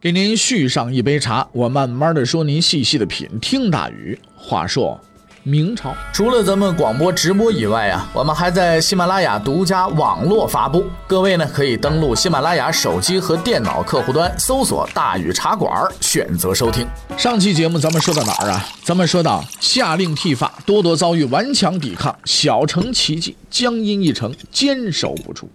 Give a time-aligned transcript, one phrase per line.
[0.00, 3.28] 给您续上一杯茶，我慢慢的说，您细细的品。
[3.40, 5.00] 听大禹话说，
[5.42, 10.84] 明朝除了咱们广播直播以外啊，我们还在喜马拉雅独家网络发布。
[11.08, 15.68] 各位呢，可以登录喜马拉雅手机和电脑客户端，搜索“大禹茶馆”，
[16.00, 16.86] 选择收听。
[17.16, 18.64] 上期节目咱们说到哪儿啊？
[18.84, 25.50] 咱们说到下令剃发，多多遭遇顽强抵抗，小城奇迹，江阴一城坚守不住。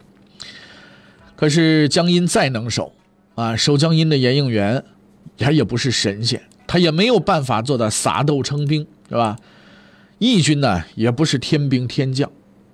[1.37, 2.91] 可是江阴再能守。
[3.35, 4.83] 啊，守江阴的严应元，
[5.37, 9.37] 他也不是神仙，他也没有办法做到撒豆成兵，是吧？
[10.19, 12.31] 义军呢，也不是天兵天将，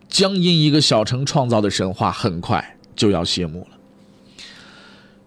[0.09, 3.77] 江阴一个小城创造的神话很快就要谢幕了。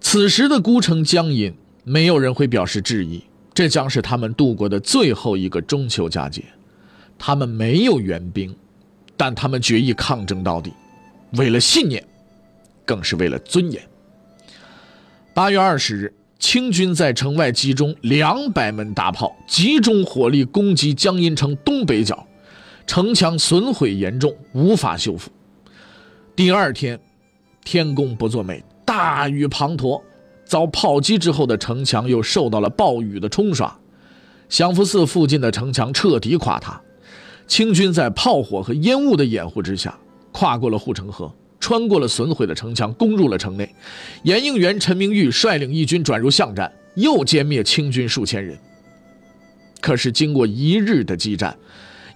[0.00, 6.44] 此时的孤城江阴，没有人会表示质疑，这将是他们度过的最后一个中秋佳节。
[7.18, 8.54] 他们没有援兵，
[9.16, 10.72] 但他们决意抗争到底，
[11.32, 12.04] 为了信念，
[12.84, 13.82] 更是为了尊严。
[15.34, 22.26] 八月二十日，清军在城外集中两百门大炮，集中火力攻击江阴城东北角，
[22.86, 25.30] 城墙损毁严重，无法修复。
[26.36, 27.00] 第二天，
[27.64, 30.02] 天公不作美，大雨滂沱，
[30.44, 33.74] 遭炮击之后的城墙又受到了暴雨的冲刷，
[34.50, 36.78] 享福寺附近的城墙彻底垮塌。
[37.46, 39.98] 清军在炮火和烟雾的掩护之下，
[40.30, 41.32] 跨过了护城河。
[41.62, 43.72] 穿过了损毁的城墙，攻入了城内。
[44.24, 48.58] 严应元、陈明玉率领义军转入巷战，又歼灭清军数千人。
[49.80, 51.56] 可是经过一日的激战，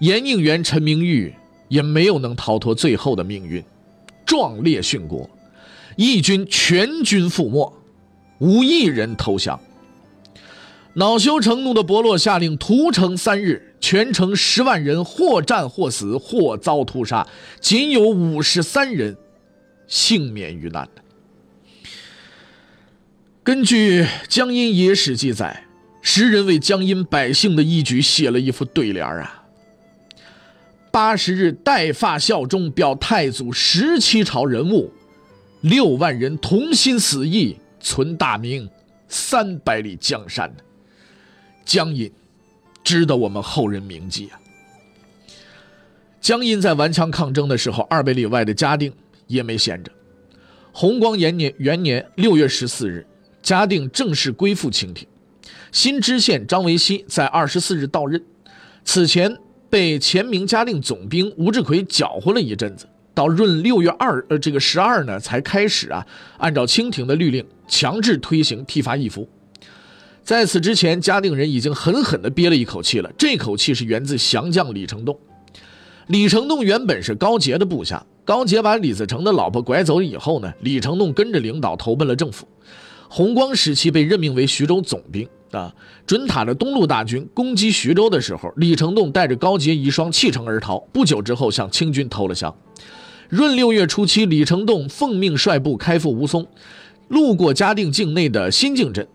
[0.00, 1.33] 严应元、陈明玉
[1.69, 3.62] 也没有能逃脱最后的命运，
[4.26, 5.31] 壮烈殉国。
[5.94, 7.72] 义军全军覆没，
[8.41, 9.60] 无一人投降。
[10.94, 17.25] 恼羞成怒的伯洛下令屠城三日，全城十万人或战或死，或遭屠杀，
[17.60, 19.16] 仅有五十三人。
[19.86, 21.02] 幸免于难的。
[23.42, 25.64] 根据《江阴野史》记载，
[26.02, 29.44] 时人为江阴百姓的义举写了一副对联啊
[30.91, 34.91] ：“八十日带发效忠，表太祖十七朝人物；
[35.60, 38.68] 六万人同心死义，存大明
[39.08, 40.53] 三百里江山。”
[41.64, 42.10] 江阴
[42.82, 44.38] 值得我们后人铭记啊！
[46.20, 48.92] 江阴在顽强抗争的时候，二百里外的嘉定。
[49.26, 49.91] 也没闲着。
[50.72, 53.06] 弘光元年元年六月十四日，
[53.42, 55.06] 嘉定正式归附清廷。
[55.72, 58.22] 新知县张维熙在二十四日到任，
[58.84, 59.36] 此前
[59.69, 66.06] 被前明嘉定总兵吴志奎搅和了一阵子，到闰六月二呃这个十二呢才开始啊，
[66.38, 69.28] 按照清廷的律令强制推行剃发易服。
[70.22, 75.19] 在此之前，嘉定人已经狠狠地憋了一口气了，这口气是源自降将李成栋。
[76.09, 78.04] 李成栋原本是高杰的部下。
[78.26, 82.44] 高杰把李自成的老婆拐走以后呢，李成栋跟着领导投奔了政府。
[83.09, 85.72] 弘光时期被任命为徐州总兵啊，
[86.04, 90.76] 准塔的东路大军攻击徐州的时候，李成栋带着高杰遗孀弃城而逃。
[90.92, 92.53] 不久之后向清军投了降。
[93.31, 96.44] 闰六月初七，李成栋奉命率部开赴吴淞，
[97.06, 99.06] 路过嘉定境内的新境镇，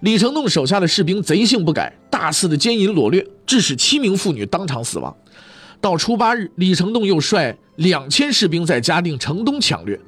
[0.00, 5.16] 李成栋手下的士兵贼性不改，大肆的奸淫掳掠，致使七名妇女当场死亡。
[5.80, 9.98] 到初八日，李成栋又率两千士兵在嘉定城东抢掠。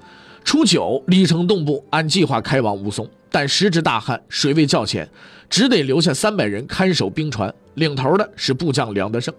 [0.45, 5.09] 初九，李成栋部按计划开往吴淞，但时值大旱，水位较浅，
[5.49, 7.53] 只得留下三百人看守兵船。
[7.75, 9.33] 领头的是部将梁德胜。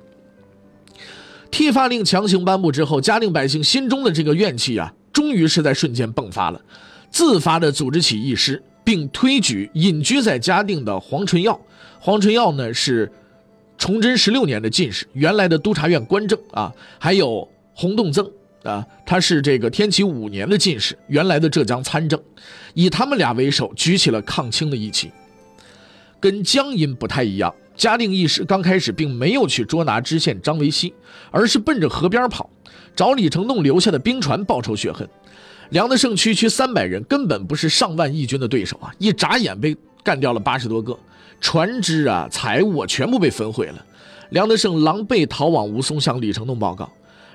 [1.52, 6.60] 剃发令强行颁布之后，嘉定百姓心中的这个怨气啊，终于是在瞬间迸发了，
[7.12, 11.60] 自发的组织起义师，并推举隐居在嘉定的黄纯耀。
[12.00, 13.12] 黄纯耀呢是。
[13.84, 18.26] 崇祯十六年的进士，原来的督察院官正啊，还有洪洞曾
[18.64, 22.18] 啊，他是这个天启五年的进士，原来的浙江参政，
[22.74, 25.12] 以他们俩为首，举起了抗清的义旗。
[26.22, 30.94] 跟江阴不太一样，嘉定义士刚开始并没有去捉拿知县张维熙，
[31.30, 32.50] 而是奔着河边跑，
[32.96, 35.06] 找李成栋留下的兵船报仇雪恨。
[35.72, 38.94] 梁德胜区区三百人，根本不是上万义军的对手啊！
[38.98, 40.98] 一眨眼被干掉了八十多个。
[41.44, 43.86] 船只啊，财物啊，全部被焚毁了。
[44.30, 46.90] 梁德胜狼狈逃往吴淞，向李成栋报告。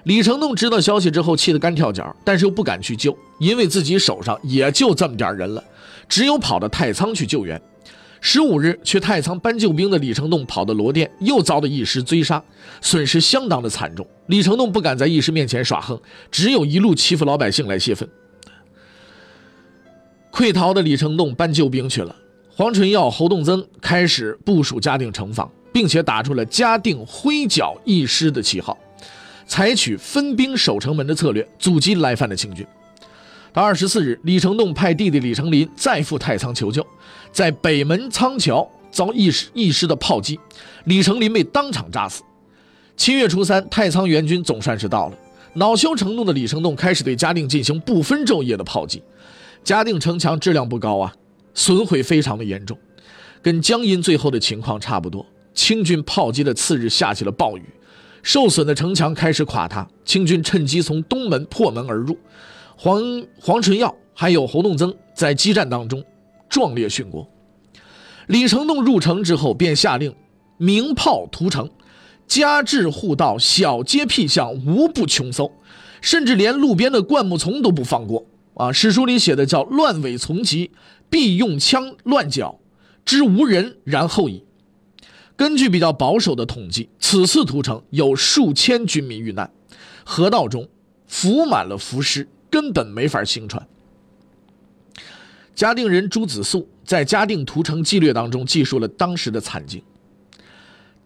[0.05, 5.63] 李成栋知道消息之后，气得干跳脚，但是又不敢去救，因为自己手上也就这么点人了，
[6.09, 7.61] 只有跑到太仓去救援。
[8.23, 12.43] 十五日去太仓搬救兵的李成栋跑到罗店，又遭到义师追杀，
[12.81, 14.05] 损失相当的惨重。
[14.29, 16.01] 李成栋不敢在义师面前耍横，
[16.31, 18.09] 只有一路欺负老百姓来泄愤。
[20.33, 22.17] 溃逃的李成栋搬救兵去了，
[22.59, 28.77] 黄纯耀、侯栋增开始部署嘉定城防，并且打出了嘉定挥剿义师的旗号，
[29.47, 32.67] 采取分兵守城门的策略，阻击来犯的清军。
[33.53, 36.85] 到二十四日，李成栋派弟弟李成林再赴太仓求救，
[37.31, 40.41] 在北门仓桥遭义师义师的炮击，
[40.87, 42.25] 李成林被当场炸死。
[42.97, 45.17] 七月初三，太仓援军总算是到了。
[45.55, 49.01] 恼羞成怒的李成栋开始对嘉定进行不分昼夜的炮击。
[49.63, 51.15] 嘉定城墙质量不高啊，
[51.59, 52.79] 损毁非常的严重，
[53.43, 55.27] 跟江阴最后的情况差不多。
[55.53, 57.65] 清军炮击的次日下起了暴雨，
[58.23, 62.17] 受损的城墙开始垮塌，清军趁机从东门破门而入。
[62.77, 63.03] 黄
[63.41, 66.05] 黄纯耀还有侯栋增在激战当中
[66.49, 67.29] 壮烈殉国。
[68.29, 70.15] 李成栋入城之后，便下令
[70.59, 71.69] 鸣炮屠城，
[72.29, 75.51] 家至户道、小街僻巷无不穷搜，
[76.01, 78.25] 甚至连路边的灌木丛都不放过
[78.55, 78.71] 啊！
[78.71, 80.71] 史书里写的叫“乱尾丛集，
[81.11, 82.61] 必用枪乱剿，
[83.05, 84.45] 知无人然后矣”。
[85.37, 89.51] 根据比较保守的统计，此次屠城有数千军民遇难，
[90.05, 90.69] 河道中
[91.07, 92.29] 浮满了浮尸。
[92.51, 93.69] 根本没法行船。
[95.55, 99.83] 嘉定人朱子素在《嘉定屠城纪略》当中记述了当时的惨境：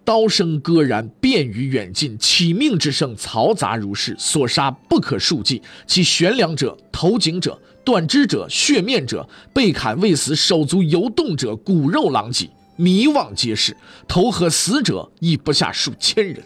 [0.04, 5.60] 刀声割然，遍于远近，起命之声嘈杂如是，所杀不可数计。
[5.84, 13.76] 其悬梁者、头颈者、断肢者、血面者、被砍未死手足游动者，骨肉狼藉，迷望皆是。
[14.06, 16.43] 投河死者亦不下数千人。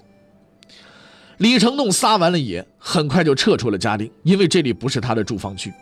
[1.38, 5.72] 李成栋撒完了野，很快就撤出了嘉定，因为这里不是他的住房区。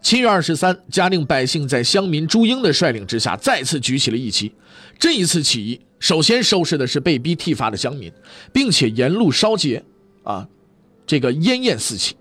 [0.00, 4.52] 七月二十三，嘉定百姓在乡民朱英的率领之下，再次举起了义旗。
[4.98, 8.12] 这一次起义，首先收拾的是被逼剃发的乡民，
[8.52, 9.82] 并且沿路烧劫，
[10.22, 10.46] 啊，
[11.04, 12.14] 这个烟焰四起。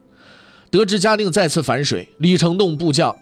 [0.70, 3.16] 得知嘉定再次反水，李成栋部将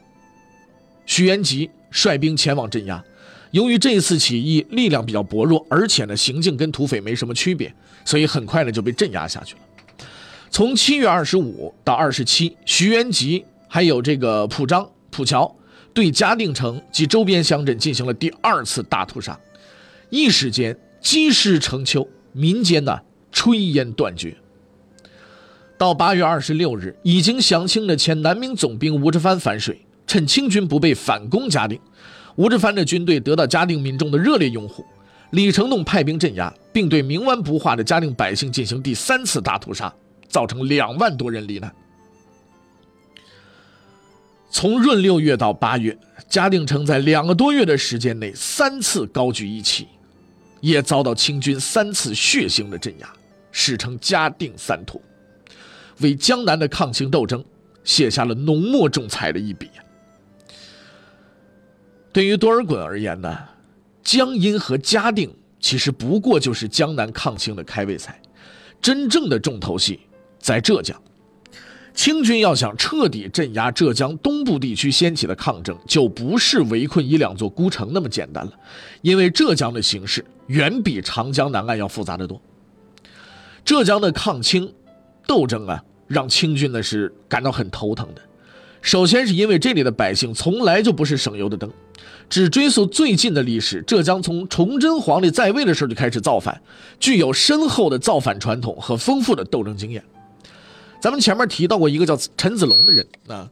[1.05, 3.03] 许元吉率兵前往镇压。
[3.51, 7.71] 由于这次起义力量比较薄弱，而且呢行径跟土匪没什么区别，
[8.03, 9.61] 所以很快呢就被镇压下去了。
[10.49, 15.55] 从七月二十五到二十七，徐元吉还有这个蒲章、蒲桥
[15.93, 19.39] 对嘉定城及周边乡镇进行了第二次大屠杀，
[20.09, 22.99] 一时间积尸成丘，民间呢
[23.31, 24.35] 炊烟断绝。
[25.83, 31.77] 到八月二十六日，已经降清的前南明总兵吴志藩反水，趁清军不备反攻嘉定。
[32.37, 34.85] 吴志藩的军队得到嘉定民众的热烈拥护，
[35.31, 39.93] 李成栋派兵镇压，并对冥顽不化的嘉定百姓进行第三次大屠杀，
[40.29, 41.69] 造成两万多人罹难。
[44.49, 45.97] 从闰六月到八月，
[46.29, 49.89] 嘉定城在两个多月的时间内三次高举义旗，
[50.61, 53.13] 也遭到清军三次血腥的镇压，
[53.51, 55.01] 史称“嘉定三屠”，
[55.99, 57.43] 为江南的抗清斗争
[57.83, 59.69] 写下了浓墨重彩的一笔。
[62.11, 63.37] 对于多尔衮而言呢，
[64.03, 68.21] 江阴和嘉定其实不过就是江南抗清的开胃菜，
[68.81, 69.99] 真正的重头戏
[70.39, 70.99] 在浙江。
[71.95, 78.51] 清军要想彻底镇压浙江东部地区掀起的抗争，就不是围困一两座孤城那么简单了，
[79.03, 82.41] 因为浙江的形势远比长江南岸要复杂得多。
[83.63, 84.73] 浙江的抗清
[85.27, 88.21] 斗争啊，让清军呢是感到很头疼的。
[88.81, 91.71] 首先是因为这里的百姓从来就不是省油的灯。
[92.29, 96.59] 只追溯最近的历史，浙江从崇祯皇帝在位的时候就开始造反，
[96.99, 100.03] 具有深厚的造反传统和丰富的斗争经验。
[100.99, 103.49] 咱们前面提到过一个叫陈子龙的人啊，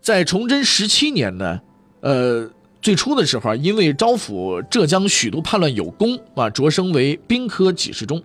[0.00, 1.60] 在崇祯十七年呢，
[2.00, 2.50] 呃，
[2.82, 8.22] 最初的时候啊，因为招抚浙江许都叛乱有功啊，擢升为兵科给事中。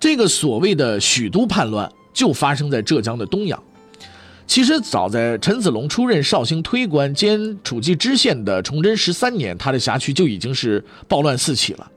[0.00, 3.62] 这个所谓的许都叛乱就发生在浙江的东阳。
[4.46, 11.90] 其实早在陈子龙出任绍兴推官兼处计知县的崇祯十三年，他的辖区就已经是暴乱四起了。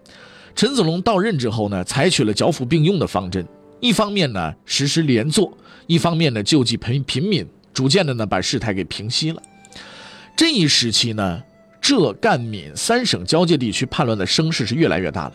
[0.55, 3.47] 陈子龙到任之后呢，采取了剿抚并用的方针，
[3.79, 5.57] 一方面呢实施连坐，
[5.88, 9.41] 一方面呢救济贫贫民，逐渐的呢把事态给平息了。
[10.35, 11.41] 这一时期呢，
[11.79, 15.33] 浙赣闽三省交界地区叛乱的声势是越来越大了。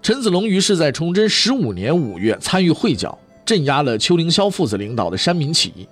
[0.00, 5.86] 陈子龙于是，在崇祯十五年五月参与会剿，镇压了邱凌霄父子领导的山民起义。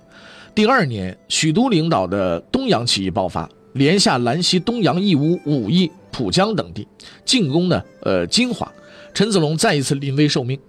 [0.55, 6.87] 第二年，许都领导的东洋起义爆发，连下兰溪、东阳、义乌、武义、浦江等地，
[7.25, 8.71] 进攻呢，呃，金华。
[9.13, 10.59] 陈子龙再一次临危受命，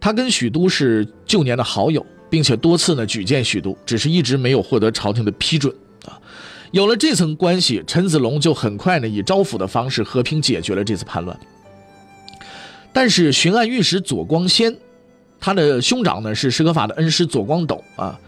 [0.00, 5.74] 他跟许都是旧年的好友，并且多次呢举荐许都，只是一直没有获得朝廷的批准
[6.06, 6.20] 啊。
[6.72, 11.38] 有了这层关系，陈子龙就很快呢以招抚的方式和平解决了这次叛乱。
[12.92, 14.76] 但是巡按御史左光先，
[15.40, 18.18] 他的兄长呢是石可法的恩师左光斗啊。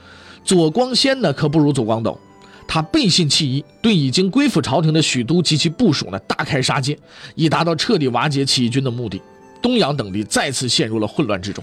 [0.45, 2.19] 左光先呢可不如左光斗，
[2.67, 6.99] 他背信弃义，对已经归附朝廷的许都及其部属呢大开杀戒，
[7.35, 9.21] 以达到彻底瓦解起义军的目的。
[9.61, 11.63] 东阳等地再次陷入了混乱之中。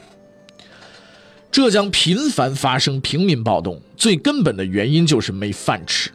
[1.50, 6.12] 浙江频繁发生平民暴动，最根本的原因就是没饭吃。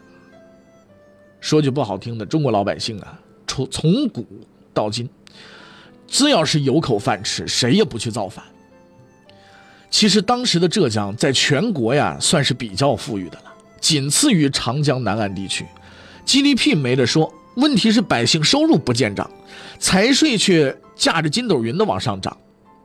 [1.39, 4.23] 说句不好听的，中国老百姓啊，从从古
[4.71, 5.09] 到今，
[6.07, 8.45] 只要是有口饭吃，谁也不去造反。
[9.91, 15.65] 其实当时的浙江在全国呀，算是比较富裕的了，仅次于长江南岸地区
[16.25, 17.31] ，GDP 没得说。
[17.55, 19.29] 问题是百姓收入不见涨，
[19.77, 22.35] 财税却驾着筋斗云的往上涨，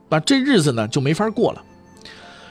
[0.09, 1.63] 那这日子呢就没法过了。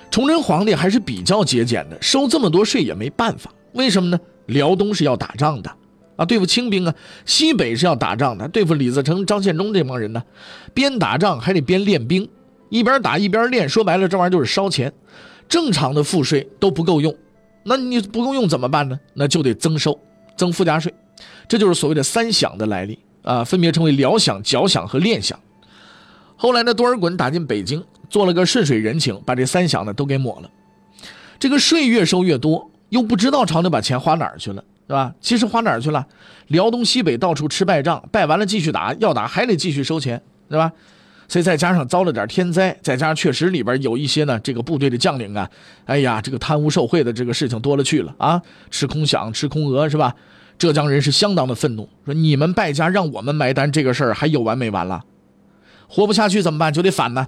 [0.10, 3.52] 崇祯皇帝还是比较节俭的，收这么多税也没办法。
[3.74, 4.18] 为什么呢？
[4.46, 5.70] 辽东是要打仗的。
[6.16, 6.96] 啊，对付清兵啊，
[7.26, 10.24] 西北是要打仗的，对付李自成、张献忠这帮人呢，
[10.74, 12.30] 边打仗还得边练兵，
[12.70, 14.92] 一边打一边练，说白了这玩意儿就是烧钱，
[15.48, 17.16] 正常的赋税都不够用，
[17.64, 19.00] 那你不够用怎么办呢？
[19.14, 20.00] 那就得增收，
[20.36, 20.94] 增附加税，
[21.48, 25.34] 这就是所谓的三饷的来历啊，分别称为辽饷、缴饷和练饷。
[26.36, 30.50] 后来呢，多尔衮打进北京，做了个顺水人情，把这三饷呢都给抹了，
[31.40, 34.64] 这个税越收越多，又不知道朝廷把钱花哪儿去了。
[34.88, 35.16] 是吧？
[35.20, 36.06] 其实花哪儿去了？
[36.46, 40.72] 辽东西北到处吃败仗，败完了继续打，要打还得继续收钱，是吧？
[41.28, 45.50] 所以再加上遭了点天灾，再加上确实里边有一些呢，这个部队的将领啊，
[45.86, 50.16] 哎呀，这个贪污受贿的这个事情多了去了啊，吃空饷，吃空额，是吧？
[50.58, 55.04] 浙江人是相当的愤怒，说你们败家让我们埋单，这个事儿还有完没完了？
[55.88, 56.72] 活不下去怎么办？
[56.72, 57.28] 就得反呢。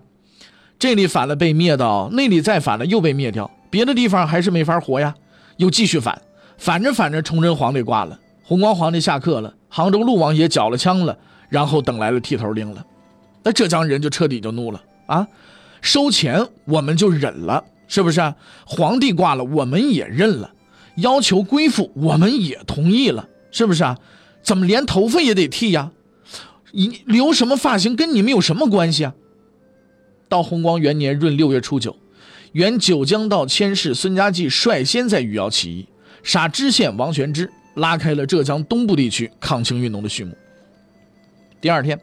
[0.80, 5.14] 这里反了被灭掉，那里再反了又被灭掉，别的地方还是没法活呀，
[5.58, 6.22] 又继续反。
[6.58, 11.18] 反着反着，崇祯皇帝挂了，弘光皇帝下课了，杭州陆王爷缴了枪了，
[11.50, 12.86] 然后等来了剃头令了，
[13.48, 15.26] 那浙江人就彻底就怒了啊！
[15.82, 18.22] 收钱我们就忍了，是不是？
[18.66, 20.52] 皇帝挂了，我们也认了，
[20.98, 23.98] 要求归附我们也同意了，是不是啊？
[24.44, 25.94] 怎么连头发也得剃呀？
[26.74, 29.14] 你留什么发型跟你们有什么关系啊？
[30.28, 31.96] 到弘光元年闰六月初九，
[32.52, 35.88] 原九江道佥事孙家骥率先在余姚起义。
[36.22, 40.36] 杀知县王玄之，拉开了浙江东部地区抗清运动的序幕。
[41.62, 41.98] 第二天，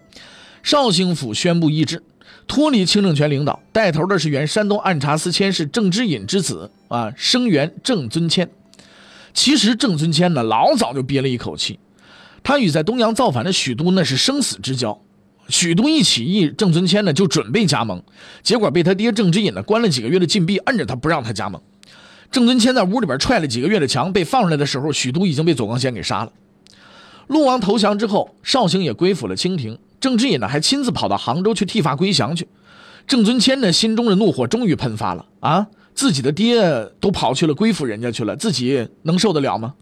[0.64, 2.02] 绍兴府宣布易帜，
[2.47, 8.49] 脱离清政权领导，带头的是原山东按察司佥事郑之隐之子啊，生员郑尊谦。
[9.35, 11.78] 其实郑尊谦呢，老早就憋了一口气，
[12.42, 14.99] 他与在东阳造反的许都那是生死之交。
[15.50, 18.02] 许都一起义，郑尊谦呢就准备加盟，
[18.42, 21.61] 结果被他爹郑之隐呢关了几个月的禁闭，摁着他不让他加盟。
[22.33, 26.33] 郑尊谦在屋里边踹了几个月的墙，被放出来的时候，许都已经被左光先给杀了。
[27.26, 29.78] 陆王投降之后，绍兴也归附了清廷。
[30.04, 32.46] 郑之隐呢，还亲自跑到杭州去剃发归降去。
[33.06, 35.66] 郑尊谦呢，心中的怒火终于喷发了啊！
[35.94, 36.61] 自己的爹
[37.00, 39.73] 都跑去了归附人家去了，自己能受得了吗？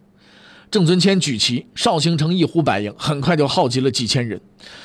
[0.71, 4.41] 郑尊谦举旗，绍兴城一呼百应，很快就号集了几千人，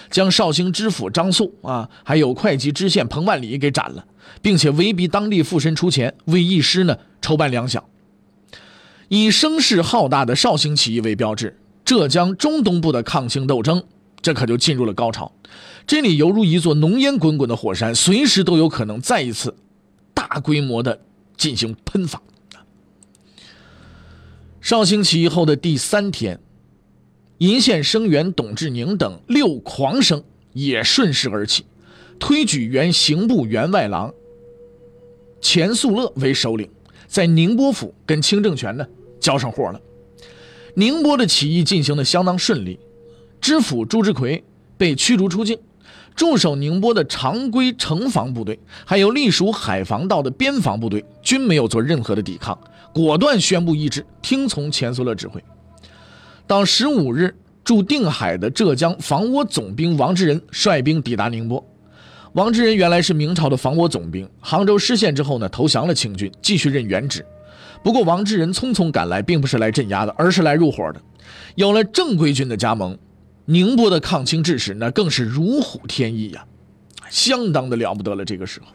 [0.10, 4.04] 将绍兴知府张肃啊，还有会稽知县彭万里给斩了，
[4.42, 7.80] 并且威逼当地富绅出钱为义师呢筹办粮饷。
[9.10, 13.84] 以声势浩大的绍兴起义为标志，浙江中东部的抗清斗争
[14.22, 15.32] 这可就进入了高潮。
[15.86, 19.56] 这里犹如一座浓烟滚滚的火山，随时都有可能再一次
[20.14, 21.00] 大规模的
[21.38, 22.22] 进行喷发。
[24.60, 26.42] 绍兴起义后的第三天，
[27.38, 30.22] 鄞县生员董志宁等六狂生
[30.52, 31.64] 也顺势而起，
[32.20, 34.14] 推举原刑部员外郎
[35.40, 36.70] 钱素乐为首领，
[37.08, 38.86] 在宁波府跟清政权呢
[39.22, 39.80] 交上货了。
[40.74, 42.78] 宁波的起义进行的相当顺利，
[43.40, 44.44] 知府朱之奎
[44.78, 45.58] 被驱逐出境，
[46.16, 52.58] 驻守宁波的常规城防部队，还有隶属海防道的边防部队均没有做任何的抵抗。
[52.94, 55.44] 果断宣布意志，听从钱肃乐指挥。
[56.48, 61.64] 到十五日，驻定海的浙江防倭总兵王之仁率兵抵达宁波。
[62.34, 67.26] 王之仁原来是明朝的防倭总兵，杭州失陷之后呢，投降了清军，继续任原职。
[67.84, 71.02] 不过，王之仁匆匆赶来，并不是来镇压的，而是来入伙的。
[71.56, 72.98] 有了正规军的加盟，
[73.48, 76.46] 宁波的抗清志士那更是如虎添翼呀，
[77.10, 78.24] 相当的了不得了。
[78.24, 78.68] 这个时候，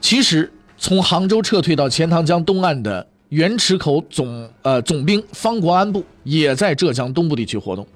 [0.00, 0.52] 其实。
[0.76, 7.86] 从杭州撤退到钱塘江东岸的袁池口总呃总兵方国安部也在浙江东部地区活动，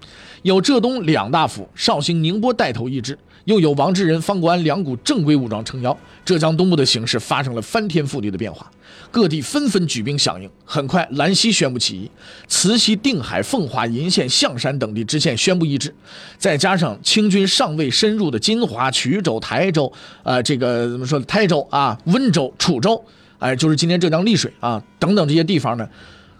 [0.42, 8.70] 有浙东两大府绍兴、宁波带头一支，又有王志仁、方国安两股正规武装撑腰，浙江东部的形势发生了翻天覆地的变化，
[9.10, 10.50] 各地纷纷举兵响应。
[10.66, 12.10] 很快，兰溪宣布起义，
[12.46, 15.94] 慈溪、定海、奉化、鄞县、象山等地知县宣布一致，
[16.36, 19.90] 再加上清军尚未深入的金华、衢州、台州，
[20.24, 21.18] 呃，这个怎么说？
[21.20, 23.02] 台州啊，温州、楚州，
[23.38, 25.88] 哎，就是今天浙江丽水啊等等这些地方呢。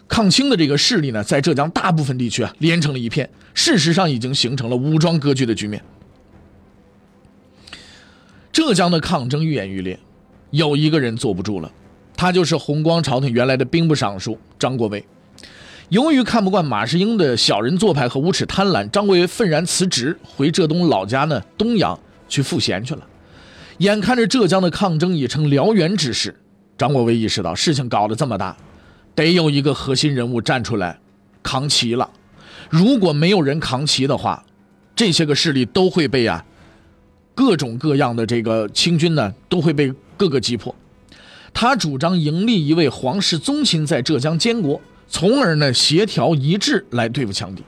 [0.07, 5.83] 抗清的这个势力呢，在浙江大部分地区啊连成了一片，事实上已经形成了武装割据的局面。
[8.59, 9.97] 浙江的抗争愈演愈烈，
[10.51, 11.71] 有一个人坐不住了，
[12.17, 15.07] 他就是弘光朝廷原来的兵部尚书张国维。
[15.91, 21.97] 由于看不惯马士英的小人做派和无耻贪婪，张国维愤然辞职，回浙东老家呢东阳
[22.29, 23.07] 去赋闲去了。
[23.77, 26.35] 眼看着浙江的抗争已成燎原之势，
[26.77, 28.57] 张国维意识到事情搞得这么大。
[29.15, 30.99] 得有一个核心人物站出来
[31.45, 32.11] 扛旗了，
[32.69, 34.45] 如果没有人扛旗的话，
[34.97, 36.45] 这些个势力都会被啊
[37.39, 40.75] 各种各样的这个清军呢都会被各个击破。
[41.55, 47.63] 他主张迎立一位皇室宗亲在浙江监国，从而呢协调一致来对付强敌。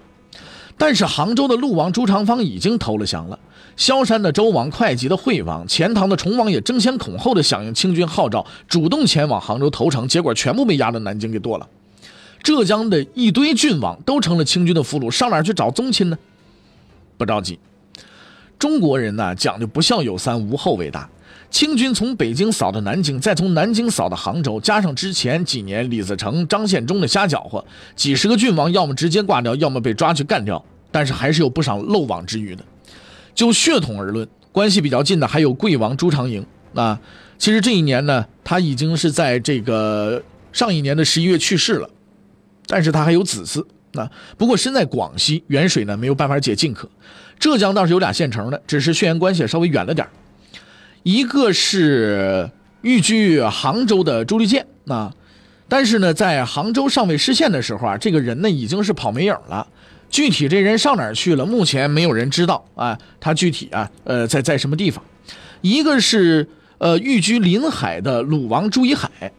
[0.76, 3.38] 但是杭州的陆王朱长方已经投了降了。
[3.76, 11.68] 萧山的周王、会稽的惠王、钱塘的崇王也争先恐后的响应清军号召，主动前往杭州投诚，结果全部被压到南京给剁了。
[12.42, 16.18] 浙江的一堆郡王都成了清军的俘虏，上哪去找宗亲呢？
[17.16, 17.56] 不着急，
[18.60, 21.08] 中国人呢讲究不孝有三，无后为大。
[21.50, 27.64] 清军从北京扫到南京，再从南京扫到杭州，加上之前几年李自成、张献忠的瞎搅和，
[27.96, 30.62] 几十个郡王要么直接挂掉，要么被抓去干掉，
[30.92, 32.62] 但是还是有不少漏网之鱼的。
[33.34, 37.00] 就血统而论，关系比较近的还有贵王朱长营啊。
[37.38, 41.88] 其实这一年呢，他已经是在这个上一年的十一月去世了，
[42.66, 43.64] 但是他还有子嗣
[43.98, 44.08] 啊。
[44.36, 46.88] 不过身在广西远水呢，没有办法解近渴。
[47.40, 50.06] 浙江倒是有俩县城的，只是血缘关系稍微远了点
[51.02, 52.50] 一个是
[52.82, 55.12] 寓居杭州的朱立健啊，
[55.66, 59.66] 但是呢，在杭州尚未失陷的时候啊，这个人呢已经是跑没影了。
[60.10, 61.46] 具体这人上哪儿去了？
[61.46, 65.02] 目前没有人知道啊，他具体啊，呃，在在什么地方？
[65.62, 66.46] 一个是
[66.78, 69.32] 呃，寓居临海的鲁王朱一海，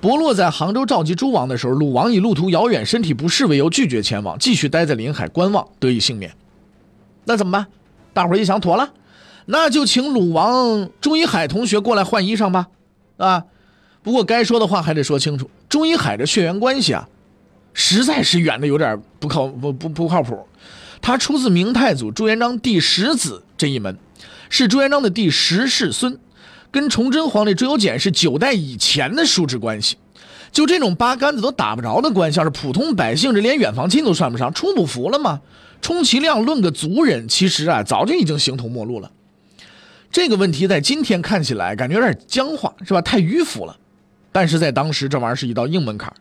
[0.00, 6.30] 伯洛在杭州召集诸王的时候，鲁王以路途遥远、身体不适为由拒绝前往，继续待在临海观望，得以幸免。
[7.28, 7.66] 那怎么办？
[8.14, 8.90] 大伙儿一想，妥了，
[9.44, 12.68] 那就请鲁王朱一海同学过来换衣裳吧。
[13.18, 13.44] 啊，
[14.02, 17.06] 不过该说的话还得说清楚，朱一海的血缘关系啊。
[17.74, 20.48] 实在是远的有点不靠不不不靠谱，
[21.02, 23.96] 他出自明太祖朱元璋第十子这一门，
[24.48, 26.18] 是朱元璋的第十世孙，
[26.70, 29.98] 跟崇祯皇帝朱由检是九代以前的叔侄关系。
[30.50, 35.40] 就这种八竿子都打不着的关系，是普通百姓，这连远房亲都算不上，出不服了吗？
[35.80, 39.10] 充其量论个族人，其实啊，早就已经形同陌路了。
[40.10, 43.00] 这个问题在今天看起来感觉有点僵化，是吧？
[43.02, 43.76] 太迂腐了。
[44.32, 46.12] 但是在当时，这玩意儿是一道硬门槛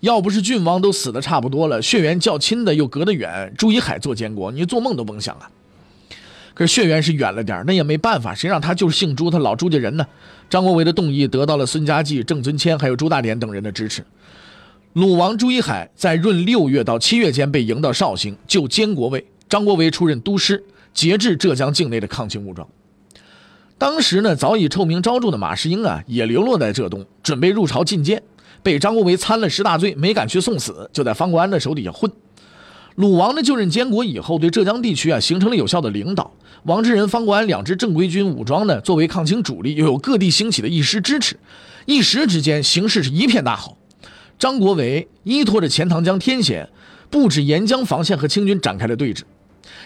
[0.00, 5.50] 要不是郡王都死的差不多了，血缘较亲的又隔得远，朱一海做监国，你做梦都甭想啊！
[6.52, 10.06] 可是血缘是远了点那也没办法，谁让他就是姓朱，他老朱家人呢？
[10.54, 14.04] 张国维的动议得到了孙家骥、郑尊谦还有朱大典等人的支持。
[14.92, 20.62] 鲁王朱一海在闰六月到七月间被迎到绍兴，就监国位，张国维出任都师，
[20.92, 22.68] 节制浙江境内的抗清武装。
[23.76, 28.22] 当时呢，早已臭名昭著的马士英啊，也流落在浙东，准备入朝觐见。
[28.62, 32.08] 被张国维参了十大罪，没敢去送死，就在方国安的手底下混。
[32.96, 36.32] 鲁王呢就任监国以后，对浙江地区啊形成了有效的领导。
[36.62, 41.36] 王志仁、方国安两支正规军武装呢，作为抗清主力，又有各地兴起的一师支持，
[41.86, 43.76] 一时之间形势是一片大好。
[44.38, 46.68] 张国维依托着钱塘江天险，
[47.10, 49.22] 布置沿江防线和清军展开了对峙。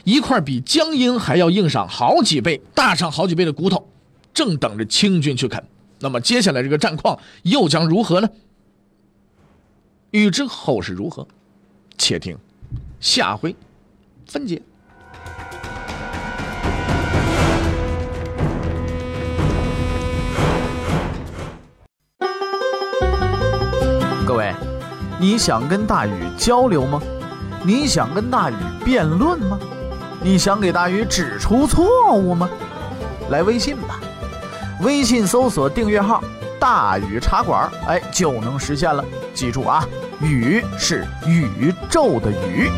[0.04, 3.88] 一块比江阴还要硬上好几倍、大上好几倍的骨头，
[4.34, 5.62] 正等着清军去啃。
[6.00, 8.28] 那么接下来这个战况又将如何呢？
[10.10, 11.26] 欲知后事如何，
[11.96, 12.36] 且听
[13.00, 13.54] 下回
[14.26, 14.60] 分解。
[24.26, 24.52] 各位，
[25.18, 27.00] 你想跟大禹交流吗？
[27.62, 29.58] 你想跟大禹辩论吗？
[30.20, 32.48] 你想给大禹指出错误吗？
[33.30, 34.00] 来微信吧，
[34.80, 36.22] 微信搜索订阅号
[36.58, 39.04] “大禹茶馆”，哎，就能实现了。
[39.32, 39.86] 记住啊，
[40.20, 42.68] 宇是宇宙的宇。